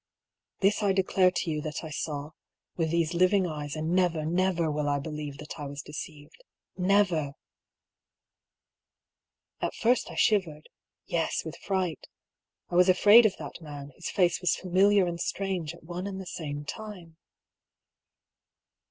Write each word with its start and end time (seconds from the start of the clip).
(This 0.61 0.81
I 0.81 0.93
declare 0.93 1.29
to 1.29 1.51
you 1.51 1.61
that 1.61 1.83
I 1.83 1.91
saw, 1.91 2.31
with 2.75 2.89
these 2.89 3.13
living 3.13 3.45
eyes, 3.45 3.75
and 3.75 3.91
never, 3.93 4.25
never 4.25 4.71
will 4.71 4.89
I 4.89 4.97
believe 4.97 5.37
that 5.37 5.59
I 5.59 5.67
was 5.67 5.83
deceived. 5.83 6.43
Never!) 6.75 7.33
At 9.61 9.75
first 9.75 10.09
I 10.09 10.15
shivered— 10.15 10.69
^yes, 11.13 11.45
with 11.45 11.55
fright. 11.57 12.07
I 12.71 12.75
was 12.77 12.89
afraid 12.89 13.27
of 13.27 13.37
that 13.37 13.61
man, 13.61 13.91
whose 13.95 14.09
face 14.09 14.41
was 14.41 14.55
familiar 14.55 15.05
and 15.05 15.21
strange 15.21 15.75
at 15.75 15.83
one 15.83 16.07
and 16.07 16.19
the 16.19 16.25
same 16.25 16.65
time. 16.65 17.17